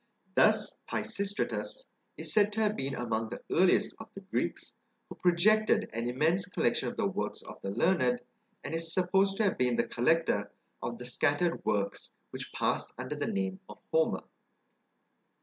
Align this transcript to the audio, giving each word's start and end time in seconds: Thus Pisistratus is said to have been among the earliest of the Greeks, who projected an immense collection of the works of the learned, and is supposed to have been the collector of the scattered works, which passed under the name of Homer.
Thus 0.33 0.73
Pisistratus 0.89 1.85
is 2.17 2.33
said 2.33 2.51
to 2.53 2.59
have 2.61 2.75
been 2.75 2.95
among 2.95 3.29
the 3.29 3.43
earliest 3.51 3.93
of 3.99 4.09
the 4.15 4.21
Greeks, 4.21 4.73
who 5.07 5.13
projected 5.13 5.91
an 5.93 6.09
immense 6.09 6.47
collection 6.47 6.89
of 6.89 6.97
the 6.97 7.05
works 7.05 7.43
of 7.43 7.61
the 7.61 7.69
learned, 7.69 8.19
and 8.63 8.73
is 8.73 8.91
supposed 8.95 9.37
to 9.37 9.43
have 9.43 9.59
been 9.59 9.75
the 9.75 9.87
collector 9.87 10.51
of 10.81 10.97
the 10.97 11.05
scattered 11.05 11.63
works, 11.65 12.13
which 12.31 12.51
passed 12.51 12.93
under 12.97 13.13
the 13.13 13.27
name 13.27 13.59
of 13.69 13.77
Homer. 13.91 14.23